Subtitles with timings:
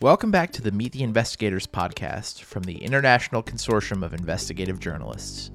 [0.00, 5.50] Welcome back to the Meet the Investigators podcast from the International Consortium of Investigative Journalists.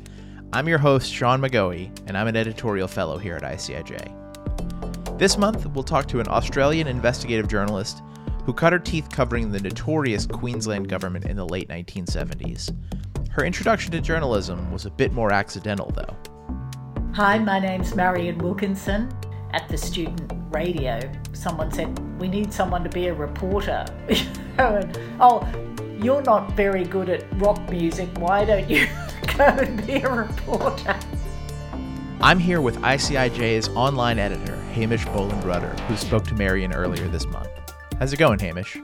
[0.52, 5.18] I'm your host, Sean McGoey, and I'm an editorial fellow here at ICIJ.
[5.18, 8.02] This month, we'll talk to an Australian investigative journalist
[8.44, 12.76] who cut her teeth covering the notorious Queensland government in the late 1970s.
[13.30, 16.18] Her introduction to journalism was a bit more accidental, though.
[17.14, 19.10] Hi, my name's Marian Wilkinson.
[19.54, 21.00] At the student radio,
[21.34, 23.86] someone said, We need someone to be a reporter.
[24.58, 25.48] and, oh,
[26.00, 28.10] you're not very good at rock music.
[28.18, 28.88] Why don't you
[29.38, 30.98] go and be a reporter?
[32.22, 37.26] I'm here with ICIJ's online editor, Hamish Boland Rudder, who spoke to Marian earlier this
[37.26, 37.50] month.
[38.00, 38.78] How's it going, Hamish?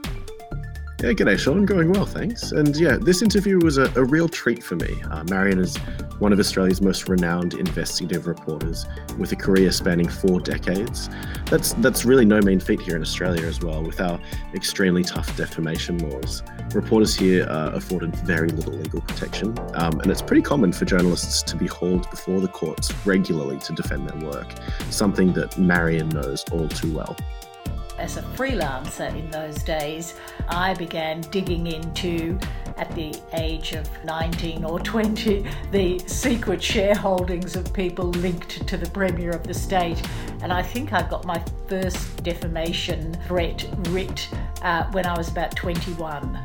[1.02, 1.64] Yeah, g'day, Sean.
[1.64, 2.52] Going well, thanks.
[2.52, 5.02] And yeah, this interview was a, a real treat for me.
[5.10, 5.78] Uh, Marian is
[6.18, 8.84] one of Australia's most renowned investigative reporters
[9.18, 11.08] with a career spanning four decades.
[11.46, 14.20] That's that's really no mean feat here in Australia as well, with our
[14.52, 16.42] extremely tough defamation laws.
[16.74, 21.42] Reporters here are afforded very little legal protection, um, and it's pretty common for journalists
[21.44, 24.52] to be hauled before the courts regularly to defend their work,
[24.90, 27.16] something that Marian knows all too well
[28.00, 30.14] as a freelancer in those days,
[30.48, 32.38] I began digging into,
[32.78, 38.88] at the age of 19 or 20, the secret shareholdings of people linked to the
[38.90, 40.02] Premier of the state.
[40.42, 44.28] And I think I got my first defamation threat writ
[44.62, 46.40] uh, when I was about 21.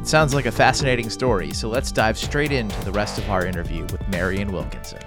[0.00, 3.46] It sounds like a fascinating story, so let's dive straight into the rest of our
[3.46, 5.00] interview with Marian Wilkinson.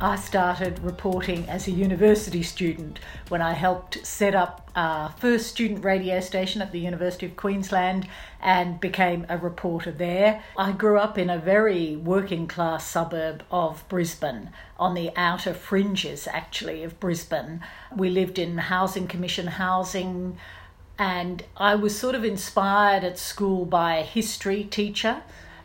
[0.00, 5.84] I started reporting as a university student when I helped set up our first student
[5.84, 8.06] radio station at the University of Queensland
[8.40, 10.44] and became a reporter there.
[10.56, 16.28] I grew up in a very working class suburb of Brisbane, on the outer fringes
[16.28, 17.60] actually of Brisbane.
[17.92, 20.38] We lived in Housing Commission housing,
[20.96, 25.22] and I was sort of inspired at school by a history teacher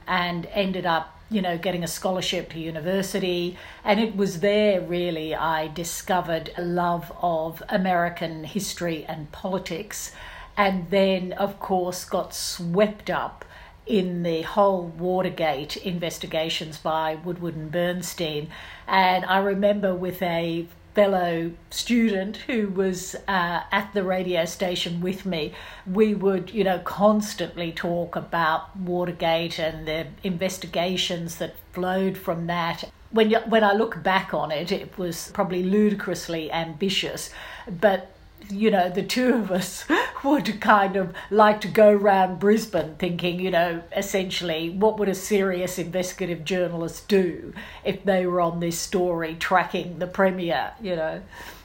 [0.08, 3.58] and ended up you know, getting a scholarship to university.
[3.84, 10.12] And it was there really I discovered a love of American history and politics.
[10.56, 13.44] And then, of course, got swept up
[13.86, 18.50] in the whole Watergate investigations by Woodward and Bernstein.
[18.88, 25.26] And I remember with a fellow student who was uh, at the radio station with
[25.26, 25.54] me,
[25.86, 32.90] we would, you know, constantly talk about Watergate and the investigations that flowed from that.
[33.12, 37.30] When, you, when I look back on it, it was probably ludicrously ambitious,
[37.68, 38.16] but
[38.50, 39.86] you know, the two of us
[40.24, 45.16] would kind of like to go around Brisbane thinking, you know, essentially, what would a
[45.16, 51.22] serious investigative journalist do if they were on this story tracking the Premier, you know?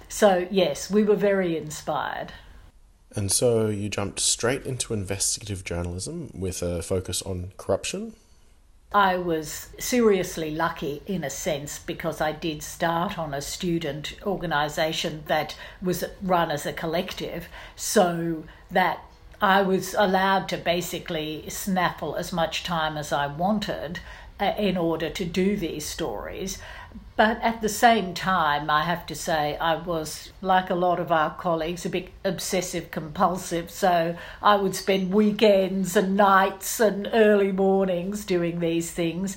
[0.09, 2.33] So, yes, we were very inspired.
[3.15, 8.15] And so you jumped straight into investigative journalism with a focus on corruption?
[8.93, 15.25] I was seriously lucky in a sense because I did start on a student organisation
[15.27, 19.05] that was run as a collective, so that
[19.43, 24.01] I was allowed to basically snaffle as much time as I wanted
[24.41, 26.59] uh, in order to do these stories.
[27.19, 31.11] But at the same time, I have to say, I was, like a lot of
[31.11, 33.73] our colleagues, a bit obsessive compulsive.
[33.73, 39.37] So I would spend weekends and nights and early mornings doing these things.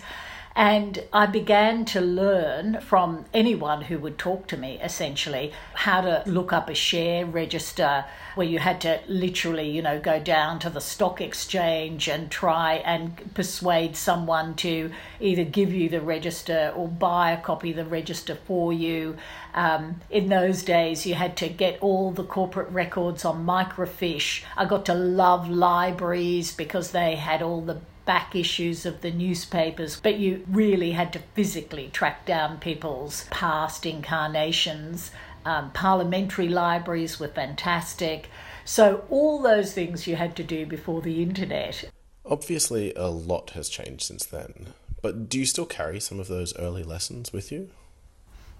[0.56, 6.24] And I began to learn from anyone who would talk to me essentially how to
[6.26, 10.70] look up a share register where you had to literally, you know, go down to
[10.70, 16.88] the stock exchange and try and persuade someone to either give you the register or
[16.88, 19.16] buy a copy of the register for you.
[19.54, 24.44] Um, in those days, you had to get all the corporate records on microfiche.
[24.56, 27.80] I got to love libraries because they had all the
[28.12, 33.86] back issues of the newspapers, but you really had to physically track down people's past
[33.86, 35.12] incarnations.
[35.46, 38.28] Um, parliamentary libraries were fantastic.
[38.66, 41.90] So, all those things you had to do before the internet.
[42.26, 46.54] Obviously, a lot has changed since then, but do you still carry some of those
[46.58, 47.70] early lessons with you?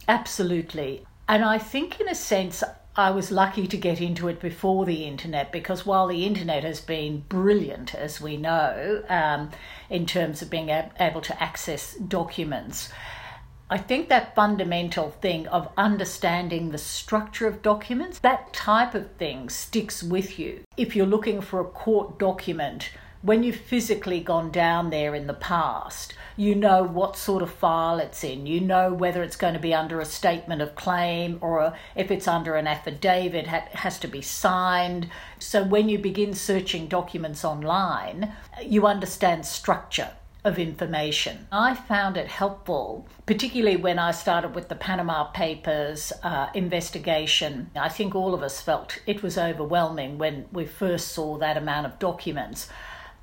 [0.08, 1.06] Absolutely.
[1.28, 2.64] And I think, in a sense,
[2.96, 6.82] I was lucky to get into it before the internet because while the internet has
[6.82, 9.52] been brilliant, as we know, um,
[9.90, 12.90] in terms of being able to access documents,
[13.70, 19.50] I think that fundamental thing of understanding the structure of documents, that type of thing
[19.50, 20.66] sticks with you.
[20.76, 22.90] If you're looking for a court document,
[23.22, 28.00] when you've physically gone down there in the past, you know what sort of file
[28.00, 28.48] it's in.
[28.48, 32.28] You know whether it's going to be under a statement of claim or if it's
[32.28, 35.10] under an affidavit, it has to be signed.
[35.38, 38.34] So when you begin searching documents online,
[38.64, 40.12] you understand structure
[40.44, 41.48] of information.
[41.52, 47.70] I found it helpful, particularly when I started with the Panama Papers uh, investigation.
[47.76, 51.86] I think all of us felt it was overwhelming when we first saw that amount
[51.86, 52.68] of documents.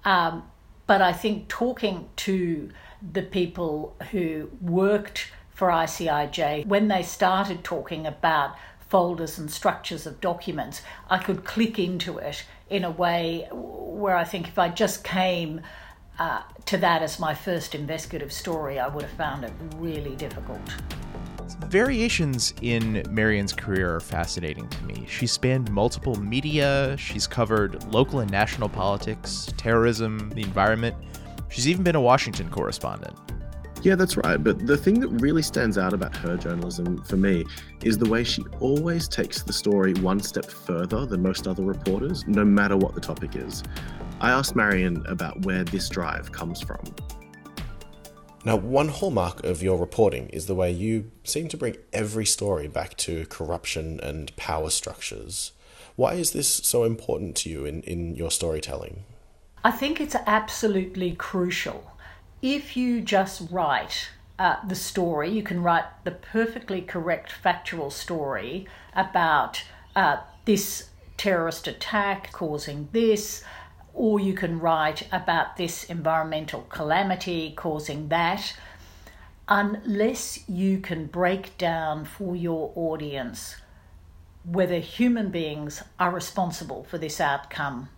[0.04, 0.44] Um,
[0.86, 2.70] but I think talking to
[3.12, 8.56] the people who worked for ICIJ, when they started talking about
[8.88, 14.24] folders and structures of documents, I could click into it in a way where I
[14.24, 15.60] think if I just came
[16.18, 20.60] uh, to that as my first investigative story, I would have found it really difficult.
[21.68, 25.04] Variations in Marian's career are fascinating to me.
[25.06, 30.96] She spanned multiple media, she's covered local and national politics, terrorism, the environment.
[31.50, 33.14] She's even been a Washington correspondent.
[33.82, 34.42] Yeah, that's right.
[34.42, 37.44] But the thing that really stands out about her journalism for me
[37.84, 42.26] is the way she always takes the story one step further than most other reporters,
[42.26, 43.62] no matter what the topic is.
[44.22, 46.80] I asked Marian about where this drive comes from.
[48.48, 52.66] Now, one hallmark of your reporting is the way you seem to bring every story
[52.66, 55.52] back to corruption and power structures.
[55.96, 59.04] Why is this so important to you in, in your storytelling?
[59.62, 61.92] I think it's absolutely crucial.
[62.40, 64.08] If you just write
[64.38, 69.62] uh, the story, you can write the perfectly correct factual story about
[69.94, 73.44] uh, this terrorist attack causing this,
[73.98, 78.54] or you can write about this environmental calamity causing that,
[79.48, 83.56] unless you can break down for your audience
[84.44, 87.88] whether human beings are responsible for this outcome.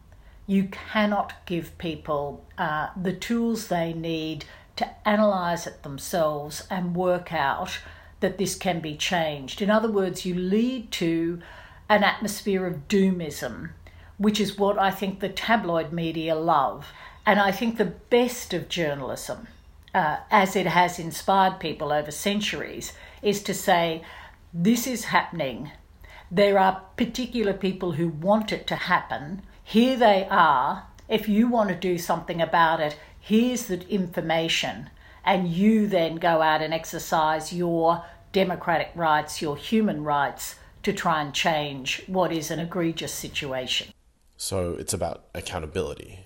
[0.46, 7.32] You cannot give people uh, the tools they need to analyze it themselves and work
[7.32, 7.78] out
[8.20, 9.62] that this can be changed.
[9.62, 11.40] In other words, you lead to
[11.88, 13.70] an atmosphere of doomism
[14.20, 16.88] which is what I think the tabloid media love.
[17.24, 19.48] And I think the best of journalism,
[19.94, 24.02] uh, as it has inspired people over centuries, is to say,
[24.52, 25.70] this is happening.
[26.30, 29.40] There are particular people who want it to happen.
[29.64, 30.86] Here they are.
[31.08, 34.90] If you want to do something about it, here's the information.
[35.24, 41.22] And you then go out and exercise your democratic rights, your human rights to try
[41.22, 43.94] and change what is an egregious situation.
[44.42, 46.20] So it's about accountability.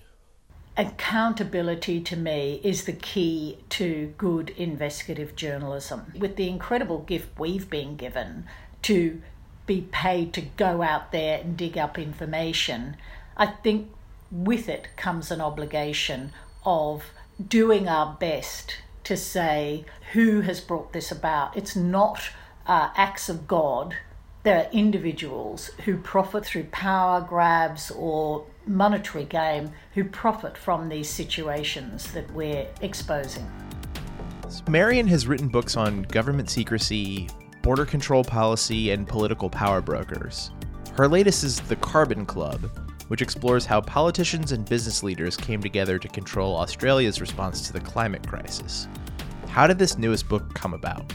[0.77, 6.13] Accountability to me is the key to good investigative journalism.
[6.17, 8.45] With the incredible gift we've been given
[8.83, 9.21] to
[9.65, 12.95] be paid to go out there and dig up information,
[13.35, 13.91] I think
[14.31, 16.31] with it comes an obligation
[16.65, 17.03] of
[17.45, 19.83] doing our best to say
[20.13, 21.57] who has brought this about.
[21.57, 22.29] It's not
[22.65, 23.97] uh, acts of God
[24.45, 31.09] there are individuals who profit through power grabs or monetary gain who profit from these
[31.09, 33.51] situations that we're exposing.
[34.69, 37.27] Marian has written books on government secrecy,
[37.63, 40.51] border control policy, and political power brokers.
[40.95, 42.69] Her latest is The Carbon Club,
[43.07, 47.79] which explores how politicians and business leaders came together to control Australia's response to the
[47.79, 48.87] climate crisis.
[49.47, 51.11] How did this newest book come about?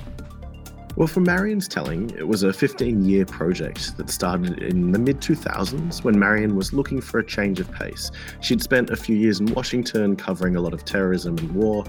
[0.96, 5.20] Well, from Marian's telling, it was a 15 year project that started in the mid
[5.20, 8.10] 2000s when Marian was looking for a change of pace.
[8.41, 11.84] She'd spent a few years in Washington covering a lot of terrorism and war,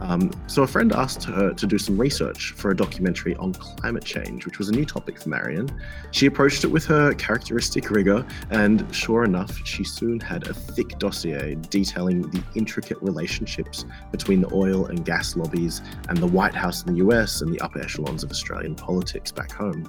[0.00, 4.04] um, so a friend asked her to do some research for a documentary on climate
[4.04, 5.70] change, which was a new topic for Marian.
[6.10, 10.98] She approached it with her characteristic rigor, and sure enough, she soon had a thick
[10.98, 16.84] dossier detailing the intricate relationships between the oil and gas lobbies and the White House
[16.84, 19.88] in the US and the upper echelons of Australian politics back home.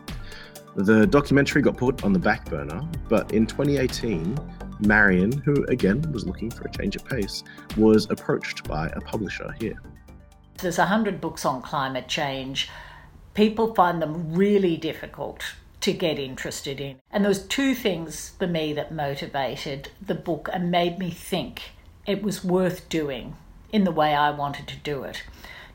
[0.76, 4.38] The documentary got put on the back burner, but in 2018,
[4.82, 7.44] Marian, who again was looking for a change of pace,
[7.78, 9.82] was approached by a publisher here.
[10.58, 12.70] There's a hundred books on climate change.
[13.34, 17.00] People find them really difficult to get interested in.
[17.12, 21.62] And there was two things for me that motivated the book and made me think
[22.06, 23.36] it was worth doing
[23.72, 25.24] in the way I wanted to do it.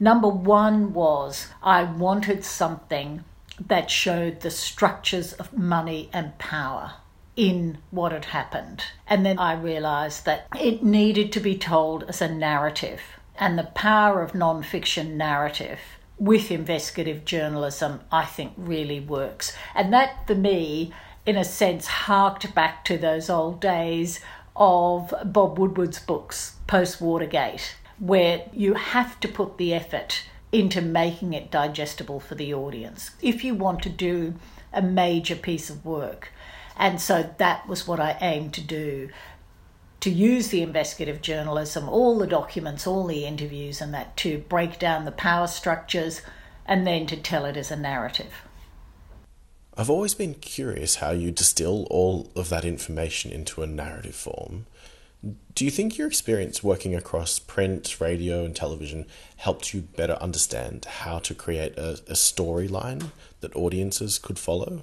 [0.01, 3.25] Number one was I wanted something
[3.69, 6.95] that showed the structures of money and power
[7.37, 8.85] in what had happened.
[9.07, 13.01] And then I realised that it needed to be told as a narrative.
[13.39, 15.79] And the power of non fiction narrative
[16.19, 19.57] with investigative journalism, I think, really works.
[19.75, 20.93] And that, for me,
[21.25, 24.21] in a sense, harked back to those old days
[24.55, 31.33] of Bob Woodward's books post Watergate, where you have to put the effort into making
[31.33, 34.35] it digestible for the audience if you want to do
[34.73, 36.33] a major piece of work.
[36.77, 39.11] And so that was what I aimed to do
[40.01, 44.79] to use the investigative journalism, all the documents, all the interviews, and that to break
[44.79, 46.23] down the power structures
[46.65, 48.33] and then to tell it as a narrative.
[49.77, 54.67] I've always been curious how you distill all of that information into a narrative form.
[55.55, 60.87] Do you think your experience working across print, radio, and television helped you better understand
[60.87, 64.83] how to create a, a storyline that audiences could follow?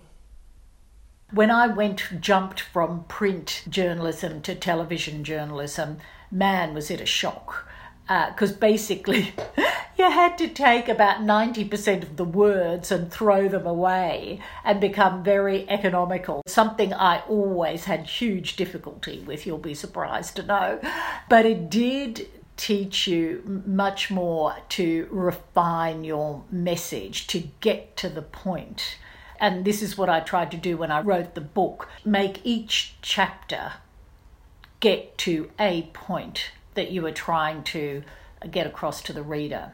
[1.32, 5.98] When I went, jumped from print journalism to television journalism,
[6.32, 7.68] man, was it a shock.
[8.08, 9.34] Because uh, basically,
[9.98, 15.22] you had to take about 90% of the words and throw them away and become
[15.22, 16.44] very economical.
[16.48, 20.80] Something I always had huge difficulty with, you'll be surprised to know.
[21.28, 28.22] But it did teach you much more to refine your message, to get to the
[28.22, 28.98] point
[29.40, 32.96] and this is what I tried to do when I wrote the book make each
[33.02, 33.74] chapter
[34.80, 38.04] get to a point that you were trying to
[38.52, 39.72] get across to the reader.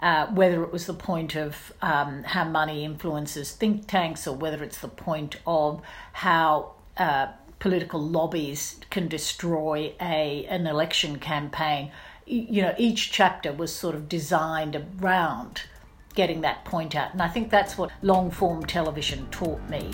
[0.00, 4.64] Uh, whether it was the point of um, how money influences think tanks or whether
[4.64, 5.82] it's the point of
[6.14, 7.26] how uh,
[7.58, 11.90] political lobbies can destroy a an election campaign.
[12.24, 15.64] You know, each chapter was sort of designed around
[16.20, 17.14] getting that point out.
[17.14, 19.90] And I think that's what long form television taught me.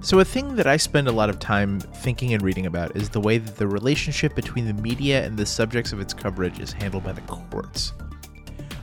[0.00, 3.08] So, a thing that I spend a lot of time thinking and reading about is
[3.08, 6.72] the way that the relationship between the media and the subjects of its coverage is
[6.72, 7.94] handled by the courts.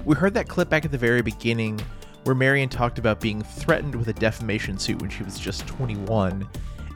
[0.04, 1.80] We heard that clip back at the very beginning
[2.26, 6.50] where Marian talked about being threatened with a defamation suit when she was just 21.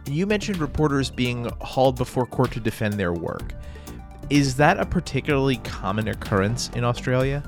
[0.06, 3.54] And you mentioned reporters being hauled before court to defend their work.
[4.30, 7.42] Is that a particularly common occurrence in Australia?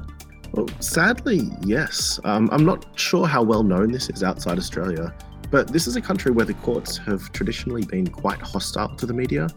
[0.53, 2.19] Well, sadly, yes.
[2.23, 5.13] Um, I'm not sure how well known this is outside Australia,
[5.51, 9.13] but this is a country where the courts have traditionally been quite hostile to the
[9.13, 9.47] media.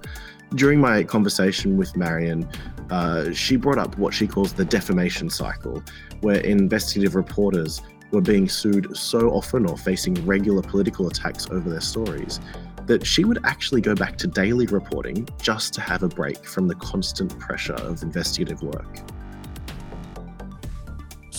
[0.54, 2.48] During my conversation with Marian,
[2.90, 5.82] uh, she brought up what she calls the defamation cycle,
[6.20, 7.80] where investigative reporters
[8.10, 12.40] were being sued so often or facing regular political attacks over their stories
[12.86, 16.66] that she would actually go back to daily reporting just to have a break from
[16.66, 18.98] the constant pressure of investigative work.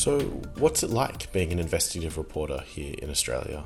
[0.02, 0.22] So,
[0.58, 3.66] what's it like being an investigative reporter here in Australia?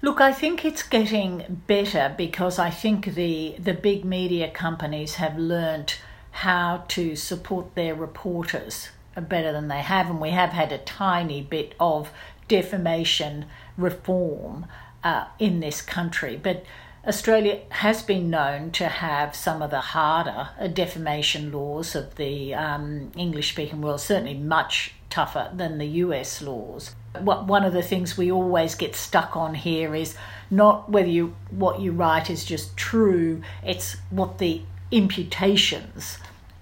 [0.00, 5.38] Look, I think it's getting better because I think the the big media companies have
[5.38, 6.00] learnt
[6.32, 11.42] how to support their reporters better than they have, and we have had a tiny
[11.42, 12.10] bit of
[12.48, 13.44] defamation
[13.76, 14.66] reform
[15.04, 16.64] uh, in this country, but
[17.04, 23.10] Australia has been known to have some of the harder defamation laws of the um,
[23.16, 26.94] English speaking world, certainly much tougher than the US laws.
[27.18, 30.14] What, one of the things we always get stuck on here is
[30.48, 36.18] not whether you, what you write is just true, it's what the imputations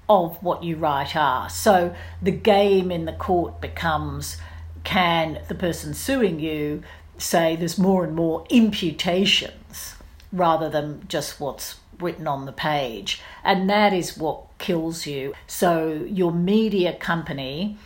[0.08, 1.50] of what you write are.
[1.50, 4.38] So the game in the court becomes
[4.84, 6.82] can the person suing you
[7.18, 9.96] say there's more and more imputations
[10.32, 13.20] rather than just what's written on the page.
[13.44, 15.34] And that is what kills you.
[15.46, 17.76] So, your media company,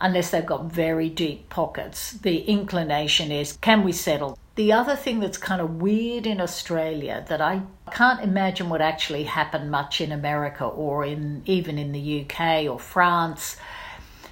[0.00, 4.38] unless they've got very deep pockets, the inclination is can we settle?
[4.54, 7.62] The other thing that's kind of weird in Australia that I
[7.92, 12.78] can't imagine would actually happen much in America or in even in the UK or
[12.80, 13.56] France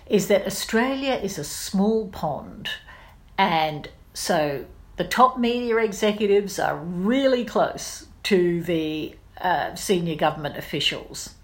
[0.07, 2.71] is that Australia is a small pond
[3.39, 4.65] and so
[4.97, 11.35] the top media executives are really close to the uh, senior government officials.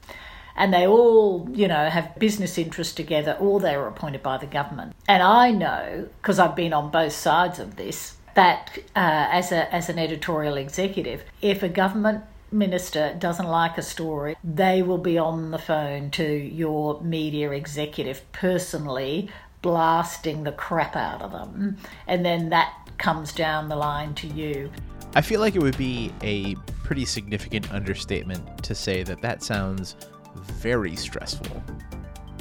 [0.56, 4.46] And they all, you know, have business interests together or they were appointed by the
[4.46, 4.94] government.
[5.08, 9.72] And I know, because I've been on both sides of this, that uh, as, a,
[9.74, 15.16] as an editorial executive, if a government minister doesn't like a story, they will be
[15.16, 19.30] on the phone to your media executive personally,
[19.62, 21.76] blasting the crap out of them.
[22.06, 24.70] And then that comes down the line to you.
[25.14, 26.54] I feel like it would be a
[26.84, 29.96] pretty significant understatement to say that that sounds
[30.34, 31.62] very stressful.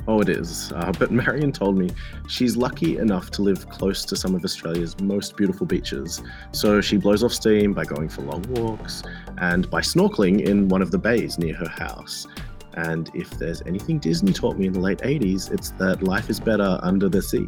[0.07, 0.71] Oh, it is.
[0.73, 1.89] Uh, but Marian told me
[2.27, 6.21] she's lucky enough to live close to some of Australia's most beautiful beaches.
[6.51, 9.03] So she blows off steam by going for long walks
[9.37, 12.27] and by snorkeling in one of the bays near her house.
[12.75, 16.39] And if there's anything Disney taught me in the late 80s, it's that life is
[16.39, 17.47] better under the sea.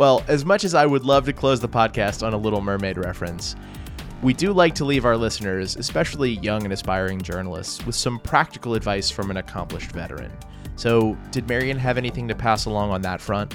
[0.00, 2.96] Well, as much as I would love to close the podcast on a Little Mermaid
[2.96, 3.54] reference,
[4.22, 8.72] We do like to leave our listeners, especially young and aspiring journalists, with some practical
[8.72, 10.32] advice from an accomplished veteran.
[10.76, 13.54] So, did Marian have anything to pass along on that front?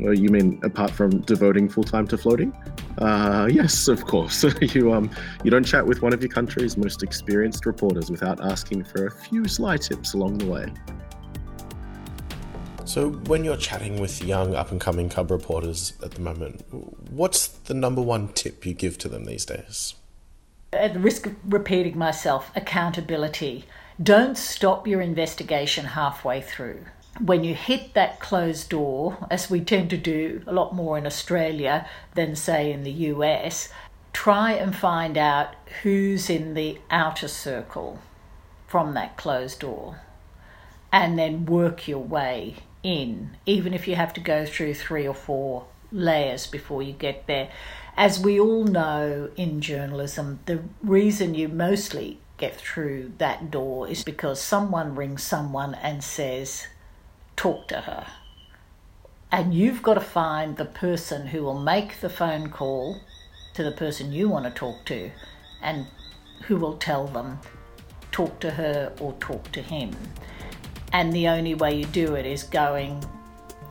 [0.00, 2.52] Well, you mean apart from devoting full time to floating?
[2.98, 4.44] Uh, yes, of course.
[4.60, 5.10] you um,
[5.44, 9.10] you don't chat with one of your country's most experienced reporters without asking for a
[9.10, 10.72] few sly tips along the way.
[12.86, 16.64] So, when you're chatting with young up and coming cub reporters at the moment,
[17.10, 19.94] what's the number one tip you give to them these days?
[20.72, 23.64] At the risk of repeating myself, accountability.
[24.02, 26.84] Don't stop your investigation halfway through.
[27.20, 31.06] When you hit that closed door, as we tend to do a lot more in
[31.06, 33.70] Australia than, say, in the US,
[34.12, 38.00] try and find out who's in the outer circle
[38.66, 40.00] from that closed door
[40.92, 45.14] and then work your way in, even if you have to go through three or
[45.14, 47.50] four layers before you get there.
[47.96, 54.04] As we all know in journalism, the reason you mostly get through that door is
[54.04, 56.66] because someone rings someone and says,
[57.36, 58.06] Talk to her.
[59.30, 63.00] And you've got to find the person who will make the phone call
[63.54, 65.10] to the person you want to talk to
[65.62, 65.86] and
[66.44, 67.38] who will tell them,
[68.12, 69.94] talk to her or talk to him
[70.96, 73.04] and the only way you do it is going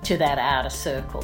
[0.04, 1.24] to that outer circle.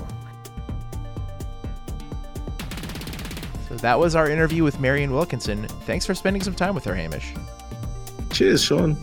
[3.70, 5.68] So that was our interview with Marian Wilkinson.
[5.86, 7.34] Thanks for spending some time with her, Hamish.
[8.32, 8.98] Cheers, Sean.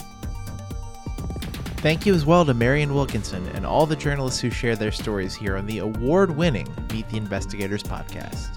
[1.79, 5.33] Thank you as well to Marian Wilkinson and all the journalists who share their stories
[5.33, 8.49] here on the award winning Meet the Investigators podcast.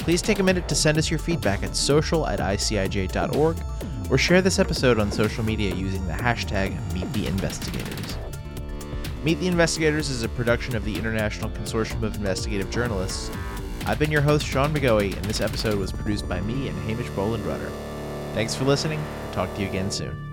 [0.00, 3.56] Please take a minute to send us your feedback at social at icij.org
[4.10, 8.16] or share this episode on social media using the hashtag MeetTheInvestigators.
[9.22, 13.30] Meet the Investigators is a production of the International Consortium of Investigative Journalists.
[13.86, 17.10] I've been your host, Sean McGoey, and this episode was produced by me and Hamish
[17.10, 17.70] Boland Rudder.
[18.34, 19.00] Thanks for listening.
[19.30, 20.29] talk to you again soon.